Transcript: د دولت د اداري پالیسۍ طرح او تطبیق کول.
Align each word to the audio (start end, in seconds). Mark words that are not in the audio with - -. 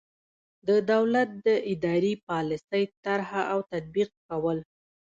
د 0.67 0.69
دولت 0.91 1.29
د 1.45 1.47
اداري 1.73 2.13
پالیسۍ 2.27 2.83
طرح 3.05 3.31
او 3.51 3.59
تطبیق 3.71 4.09
کول. 4.27 4.57